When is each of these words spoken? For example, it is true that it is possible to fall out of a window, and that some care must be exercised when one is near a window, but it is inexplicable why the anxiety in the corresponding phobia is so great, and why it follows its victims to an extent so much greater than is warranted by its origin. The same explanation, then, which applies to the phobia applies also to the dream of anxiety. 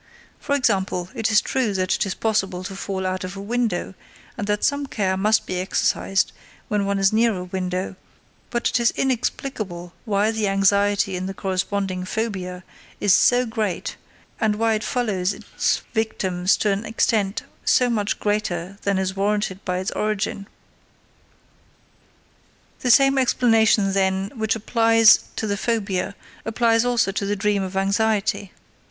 For 0.39 0.55
example, 0.55 1.09
it 1.13 1.29
is 1.29 1.41
true 1.41 1.75
that 1.75 1.93
it 1.93 2.07
is 2.07 2.15
possible 2.15 2.63
to 2.63 2.75
fall 2.75 3.05
out 3.05 3.23
of 3.23 3.37
a 3.37 3.39
window, 3.39 3.93
and 4.35 4.47
that 4.47 4.63
some 4.63 4.87
care 4.87 5.15
must 5.15 5.45
be 5.45 5.59
exercised 5.61 6.31
when 6.69 6.87
one 6.87 6.97
is 6.97 7.13
near 7.13 7.35
a 7.35 7.43
window, 7.43 7.95
but 8.49 8.67
it 8.67 8.79
is 8.79 8.89
inexplicable 8.95 9.93
why 10.05 10.31
the 10.31 10.47
anxiety 10.47 11.15
in 11.15 11.27
the 11.27 11.35
corresponding 11.35 12.03
phobia 12.03 12.63
is 12.99 13.13
so 13.15 13.45
great, 13.45 13.95
and 14.39 14.55
why 14.55 14.73
it 14.73 14.83
follows 14.83 15.33
its 15.35 15.83
victims 15.93 16.57
to 16.57 16.71
an 16.71 16.83
extent 16.83 17.43
so 17.63 17.87
much 17.87 18.19
greater 18.19 18.79
than 18.81 18.97
is 18.97 19.15
warranted 19.15 19.63
by 19.65 19.77
its 19.77 19.91
origin. 19.91 20.47
The 22.79 22.89
same 22.89 23.19
explanation, 23.19 23.93
then, 23.93 24.31
which 24.33 24.55
applies 24.55 25.25
to 25.35 25.45
the 25.45 25.57
phobia 25.57 26.15
applies 26.43 26.83
also 26.85 27.11
to 27.11 27.23
the 27.27 27.35
dream 27.35 27.61
of 27.61 27.77
anxiety. 27.77 28.51